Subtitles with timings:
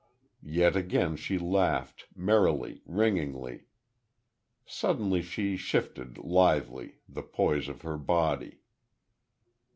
[0.41, 3.65] Yet again she laughed, merrily, ringingly.
[4.65, 8.61] Suddenly she shifted, lithely, the poise of her body.